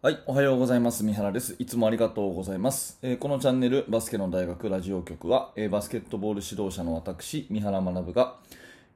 [0.00, 1.02] はい、おはようございます。
[1.02, 1.56] 三原です。
[1.58, 3.00] いつもありがとうございます。
[3.02, 8.36] えーこのチャンネル、バスケの大学ラジオ局は、えーバスケットボール指導者の私、三原学が、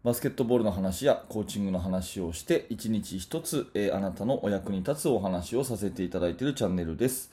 [0.05, 7.33] バスケットボールの話やコーチングの話をして、一日一つ、えーあなたのお役に立つお話をさせていただいているチャンネルです。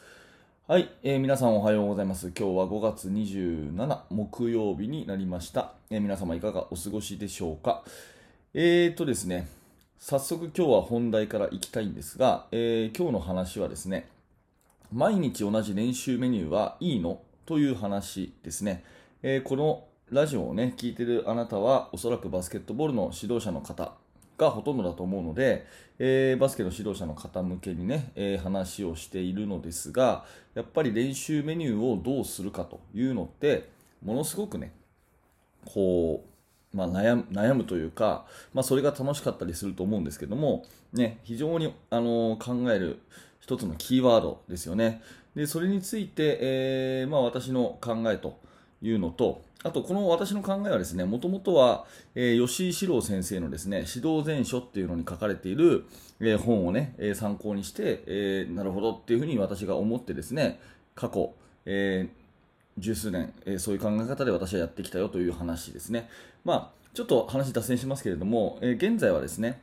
[0.68, 2.32] はい、えー皆さんおはようございます。
[2.36, 5.74] 今日は5月27木曜日になりました。
[5.92, 7.84] え皆様いかがお過ごしでしょうか。
[8.56, 9.48] えーとですね、
[10.02, 14.08] 早速今日は本題からいきたいんですが、えー今日の話はですね、
[14.94, 17.20] 毎日同じ練習メニューはいいの？
[17.46, 18.86] という話ですね。
[19.24, 23.92] えーこのラジオをね、聞いてるあなたはおそらくバスケットボールの指導者の方
[24.38, 25.68] がほとんどだと思うので、
[26.00, 30.24] えーバスケの指導者の方向けにね、えー話をしているのですが、
[30.56, 33.68] やっぱり練習メニューをどうするかというのって、
[34.02, 34.72] ものすごくね、
[35.66, 36.30] こう、
[36.74, 43.00] まあ、悩む悩むというか、まあ、それが楽しかったりすると思うんですけども、ね、非常に、あの考える
[43.40, 45.02] 一つのキーワードですよね。
[45.36, 48.38] でそれについて、えーまあ、私の考えと
[48.82, 51.86] いうのと、あとこの私の考えはですね、もともとは、
[52.16, 55.86] えー吉井史郎先生のですね、指導全書っていうのに書かれている、
[56.20, 60.60] えー本をね、えー参考にして、えーなるほどっていうふうに私が思ってですね、
[60.96, 61.34] 過去、
[61.66, 62.08] え
[62.80, 66.10] 十数年、えーそういう考え方で私はやってきたよという話ですね。
[66.46, 69.62] まあ、ちょっと話脱線しますけれども、えー現在はですね、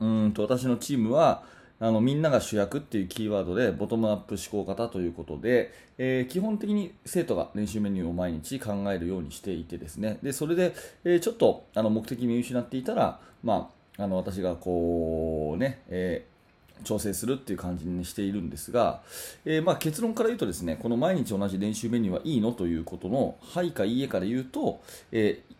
[0.00, 1.44] うんと私のチームは
[1.80, 16.33] あのみんなが主役っていうキーワードでボトムアップ思考型ということで、えー基本的に生徒が練習メニューを毎日考えるようにしていてですねでそれで、えーちょっとあの目的見失っていたら、まあ、あの私がこうね、えー
[16.82, 19.00] 調整するっていう感じにしているんですが、
[19.44, 24.80] えーまあ、結論から言うとですねこの毎日同じ練習メニューはいいのということのはいかいいえから言うと、
[25.12, 25.54] えー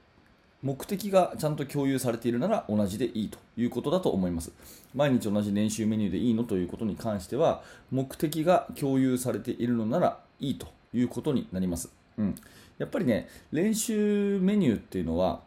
[0.65, 4.51] 目的がちゃんと共有されているなら同じでいいということだと思います。
[4.95, 12.35] 毎日同じ練習メニューでいいのということに関しては目的が共有されているのならいいということになります、うん、
[12.79, 15.41] やっぱりね練習メニューっていうのは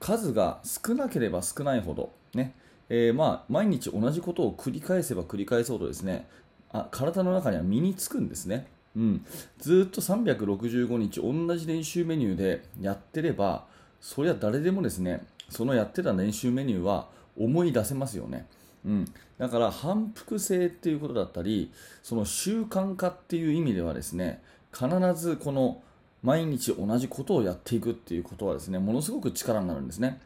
[0.00, 2.52] 数が少なければ少ないほどね、
[2.88, 6.26] えーまあ毎日同じことを繰り返せば繰り返そうとですね
[6.70, 8.66] あ体の中には身につくんですね。
[8.96, 9.26] うん、
[9.58, 13.64] ずっと365日同じ練習メニューでやってれば
[14.00, 18.46] そりゃ誰でもですねそのやってた練習メニューは思い出せますよね、
[18.84, 19.04] うん、
[19.36, 21.72] だから反復性っていうことだったり
[22.04, 24.40] その習慣化っていう意味ではですね
[24.72, 25.82] 必ずこの
[26.22, 30.20] 毎日同じことをやっていくっていうことはですねものすごく力になるんですね。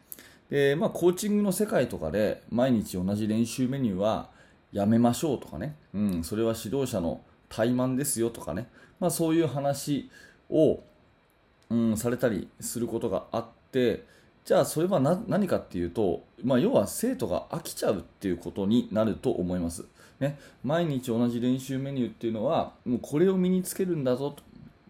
[0.49, 4.29] で、まあ、コーチングの世界とかで毎日同じ練習メニューは
[4.71, 8.67] やめましょうとかね、うん、それは指導者の怠慢ですよとかね、
[8.99, 10.09] まあ、そういう話
[10.49, 10.79] を、
[11.69, 14.05] うん、されたりすることがあって
[14.45, 19.85] じゃあそれは何かっていうと、まあ、要は生徒が飽きちゃうっていうことになると思います、
[20.19, 24.43] ね、毎日同じ練習メニューっていうのはもうこれを身につけるんだぞと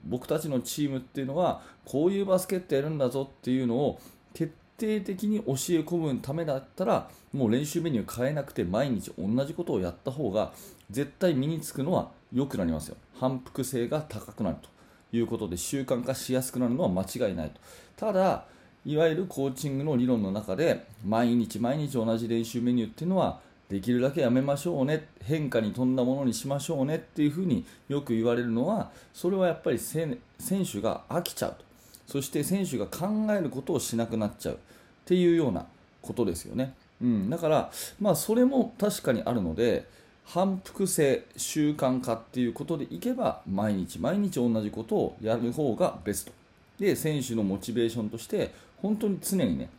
[0.05, 3.99] 僕たちのチームっていうのはこういうバスケットやるんだぞっていうのを
[4.33, 10.51] 徹底的に教え込むためだったらもう練習メニュー変えなくて毎日同じことをやった方が
[10.90, 12.97] 絶対身につくのは良くなりますよ。
[13.19, 14.69] 反復性が高くなると
[15.16, 17.59] いうことで習慣化しやすくなるのは間違いないと。
[17.97, 18.45] ただ
[18.85, 23.39] いわゆるコーチングの理論の中で毎日毎日同じ練習メニューっていうのは
[23.69, 31.69] できるだけやめましょうね変化に富んだものにしましょうねっていうふうによく言われるのはそれはやっぱり選手が飽きちゃうと。
[32.09, 34.57] そして選手が考えることをしなくなっちゃうっ
[35.05, 35.67] ていうような
[36.01, 37.71] ことですよね、うん、だから、
[38.01, 39.85] まあ、それも確かにあるので
[40.25, 46.31] 反復性習慣化っていうことでいけば毎日毎日同じことをやる方がベスト。
[46.79, 49.69] で選手のモチベーションとして本当に常にね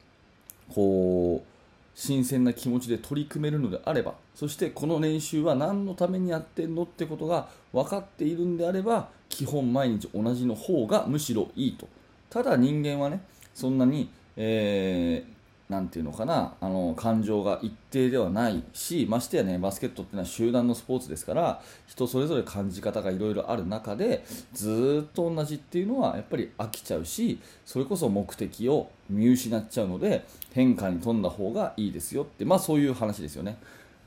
[0.74, 1.50] こう
[1.94, 11.88] 新鮮な気持ちで取り組めるのであればそしてこの練習は何のためにやってんのってことが分かっているんであれば基本毎日同じの方がむしろいいと。
[12.30, 13.20] ただ人間はね
[13.52, 15.40] そんなに、えー
[15.88, 33.56] ていうのかなあの感情が一定ではないしましてやねバスケットっていうのは集団のスポーツですから人それぞれ感じ方がいろいろある中でずっと同じっていうのはやっぱり飽きちゃうしそれこそ目的を見失っちゃうので変化に富んだ方がいいですよってまあそういう話ですよね。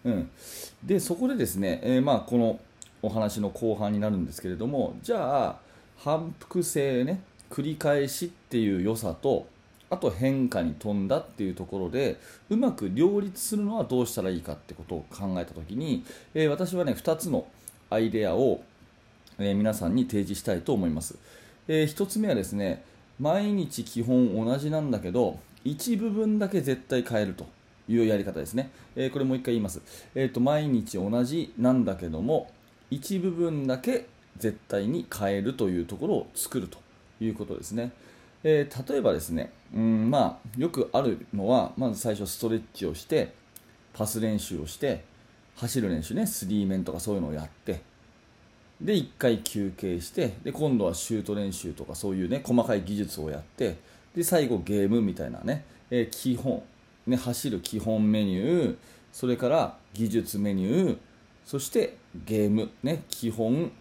[0.03, 0.29] うん、
[0.83, 2.59] でそこでですね、えーまあ、この
[3.01, 5.55] お話の後半になるんですけれどもじゃあ
[5.97, 7.21] 反復性ね
[7.53, 9.45] 繰り返しっていう良さと
[9.91, 12.19] あと変化に富んだっていうところで
[12.49, 16.03] うまく両立するのはどうしたらいいかってことを考えた時に、
[16.33, 17.45] えー私はね2つの
[17.91, 18.63] アイデアを、
[19.37, 21.15] えー皆さんに提示したいと思います、
[21.67, 22.83] え1つ目はですね
[23.19, 27.45] 毎日基本同じなんだけど一部分だけ絶対変えると
[27.87, 28.71] いうやり方ですね。
[28.95, 29.81] えー、これもう一回言います。
[30.15, 32.49] えっ、ー、と、毎日同じなんだけども、
[32.89, 34.07] 一部分だけ
[34.37, 36.82] 絶対に変えるというところを作ると
[37.23, 37.91] いうことですね。
[38.43, 43.33] えー、例えばですね、うんまあ、よくあるのは、まず最初ストレッチをして、
[43.93, 45.03] パス練習をして、
[45.55, 47.81] 走る練習ね、スリーメンとかそういうのをやって、
[48.81, 53.77] で、1回休憩して、で、今度はシュート練習とかそういうね、細かい技術をやって、
[54.15, 56.63] で、最後ゲームみたいなね、えー、基本、
[57.07, 58.77] ね、走る基本メニュー、
[59.11, 60.97] それから技術メニュー、
[61.45, 63.71] そしてゲーム、ね、基本、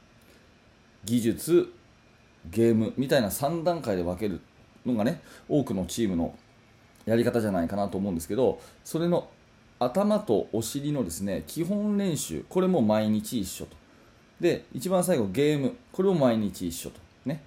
[1.05, 1.73] 技術、
[2.51, 4.41] ゲームみたいな3段階で分ける
[4.85, 6.35] のがね、多くのチームの
[7.07, 9.29] やり方じゃないかなと思うんですけど、それの
[9.79, 13.77] 頭とお尻のですね、基本練習、これも毎日一緒と。
[14.41, 16.99] で、一番最後ゲーム、これも毎日一緒と。
[17.25, 17.43] ね。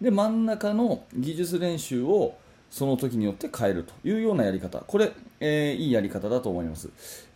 [0.00, 2.34] で、真ん中の技術練習を
[2.70, 4.78] その時によって変えるというようなやり方。
[4.78, 6.88] これ、えー、いいやり方だと思います。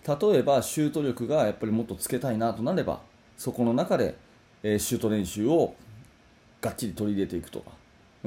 [0.07, 3.01] 例えば、シュート力がやっぱりもっとつけたいなとなれば、
[3.37, 4.15] そこの中で、
[4.63, 5.75] えー、シュート練習を
[6.65, 7.73] がっちり取り入れていくとか、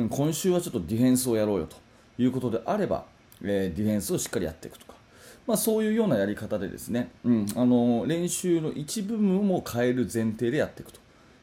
[0.09, 1.75] 今週はちょっとディフェンスをやろうよと
[2.21, 3.05] いうことであれば、
[3.41, 4.93] えー、ディフェンスをしっかりやっていくとか、
[5.47, 10.99] まあ、そういうようなやり方でですね、うん、あの練習の一部分も変える前提でやっていくと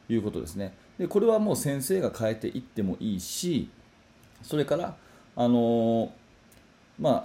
[0.07, 0.73] いうことですね。
[0.97, 3.69] でこれはもう先生が変えていってもいいし、
[4.41, 4.95] それから
[5.35, 6.13] あの、
[6.97, 7.23] まあ、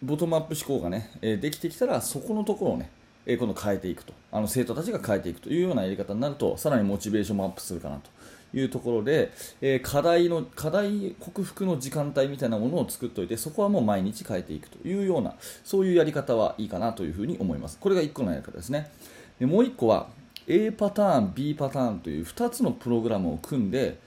[0.00, 2.90] ボトムアップ思考がね、えできてきたら、そこのところをね、
[3.26, 4.12] え今度変えていくと。
[4.30, 8.10] あの生徒たちが変えていくというようなやり方になると、さらにモチベーションもアップするかなと
[8.54, 15.34] いうところで、え課題の、課題克服の時間帯みたいなものを作っておいて、そこはもう毎日変えていくというような、
[15.64, 17.78] そういうやり方はいいかなというふうに思います。
[17.78, 18.90] これが1個のやり方ですね。
[19.38, 20.08] でもう1個は、
[20.46, 23.98] A パターン、B パターンという2つのプログラムを組んで、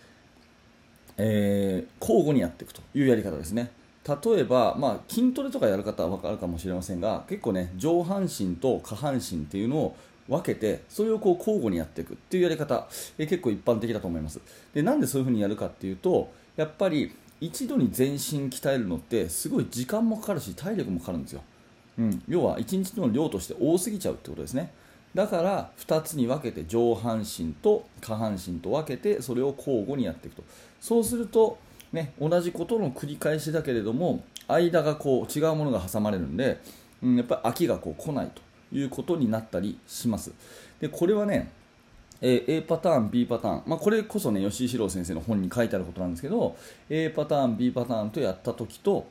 [1.17, 3.71] えー、交互にやっていくというやり方ですね。
[4.07, 9.95] 例えば、まあ、筋トレとかやる方は分かるかもしれませんが結構ね上半身と下半身っていうのを
[10.27, 12.88] 分けてそれをこう交互にやっていくっていうやり方、
[13.18, 14.39] え結構一般的だと思います。
[14.73, 21.41] でなんでそういう風にやるかっていうとやっぱり一度に全身鍛えるのってすごい時間もかかるし体力もかかるんですよ、
[21.97, 24.71] うん、要は1日の量として多すぎちゃうってことですね。
[25.13, 30.44] だから2つに分けて上半身と下半身と分けてそれを交互にやっていくと。
[30.79, 31.57] そうすると、
[31.91, 36.62] ね、同じことの繰り返しだけれども間がこう違うものが挟まれるんで、
[37.03, 38.41] うん、やっぱり秋がこう来ないと。
[38.71, 40.31] いうことになったりします。
[40.79, 41.51] でこれはね
[42.21, 46.56] え A パターン、B パターン、まあ、これこそね吉井史郎先生の本に書いてあることなんですけど
[46.89, 49.07] A パターン、B パターンとやった時と、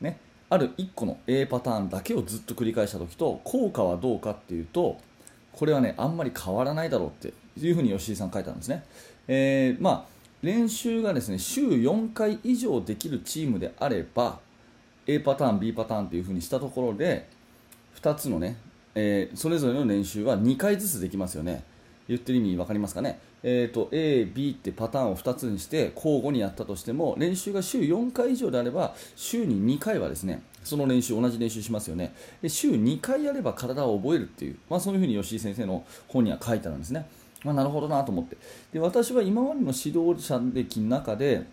[0.00, 0.18] ね、
[0.48, 4.98] ある1個の A パターンだけをずっと繰り返した時と効果はどうかっていうと
[5.52, 8.84] これはねあんまり変わらないだろうっていうふうに吉井さん書いてあるんですね、
[9.26, 10.04] えー、まあ、
[10.42, 14.38] 練習がですね週4回以上できるチームであれば
[15.06, 17.28] A パターン B パターンというふうにしたところで
[18.00, 18.56] 2つのね、
[18.94, 21.64] えー、それぞれの練習は2回ずつできますよね。
[22.08, 32.14] 言ってる意味分かりますかね、えーと、A、B ってパターンを2つにして交互にやったとしても練習が週4回以上であれば週に2回はですねその練習同じ練習しますよね。
[32.40, 37.06] で週2回やれば体を覚えるっていう、まあ、そういうふうに吉井先生の本には書いてあるんですね、
[37.44, 38.36] まあ、なるほどなと思って。
[38.72, 41.44] で私は今までの指導者歴の中で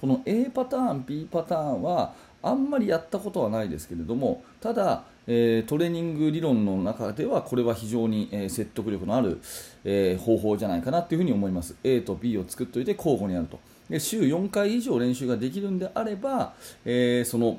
[0.00, 9.40] この A パターン B パターンはあんまりやったことはないですけれどもただ、えー、トレーニング理論の中ではこれは非常に、えー、説得力のある、
[9.84, 17.58] えー、方法じゃないかなというふに思います A と B を作っておいて交互にやるとで週4回以上練習ができるんであれば、えその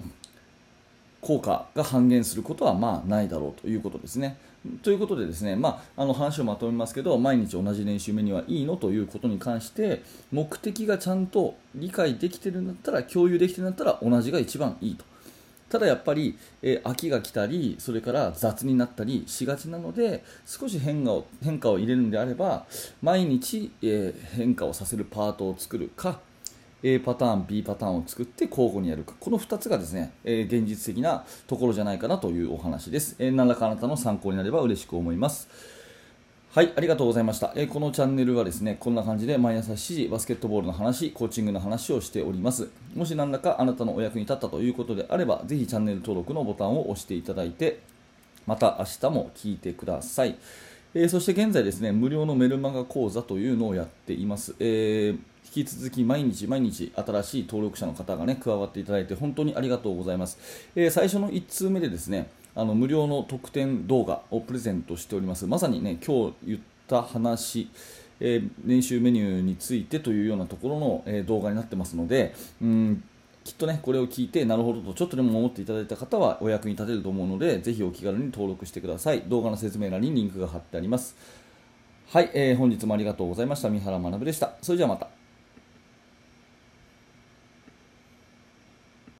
[1.19, 4.37] 効果が半減することはまあないだろうということですね。
[4.81, 15.10] ということでですね、まあ、あの話をまとめますけど毎日同じ練習メニューはいいのということに関して目的がちゃんと理解できてるんだったら共有できてるんだったら同じが一番いいと。
[15.71, 22.65] ただやっぱり、えー、秋が来たりそれから雑になったりしがちなので少し変化を変化を入れるんであれば
[23.01, 26.19] 毎日、えー、変化をさせるパートを作るか
[26.83, 33.15] A パターン、B パターンを作って交互にやるか、この2つがですね、えー、現実的なところじゃないかなというお話です。
[33.19, 35.47] えー、何らかあなたの参考になれば嬉しく思います。
[36.53, 37.53] はい、ありがとうございました。
[37.55, 42.67] え、このチャンネルはですね、こんな感じで毎朝7時、バスケットボールの話、コーチングの話をしております。
[42.93, 47.79] もし何らかあなたのお役に立ったということであれば、ぜひチャンネル登録のボタンを押していただいて、
[48.45, 50.35] また明日も聞いてください。
[50.93, 54.53] えー、そして現在ですね、無料のメルマガ講座というのをやっています。
[54.59, 55.19] えー
[55.53, 60.39] 引き続き毎日毎日新しい登録者の方がね加わっていただいて本当にありがとうございます、
[60.77, 65.47] えー、最初の1通目でですねあの無料の特典動画をプレゼントしております。
[65.47, 67.69] まさにね今日言った話
[68.23, 73.03] えー、練習メニューについてというようなところの、えー、動画になってますので、うん
[73.43, 79.21] きっとねこれを聞いてなるほどとちょっとでも思っていただいた方はお役に立てると思うのでぜひお気軽に登録してください。
[79.21, 81.15] 動画の説明欄にリンクが貼ってあります。
[82.09, 83.69] はい、えー本日もありがとうございました。
[83.69, 84.53] 三原学でした。
[84.61, 85.20] それじゃあまた。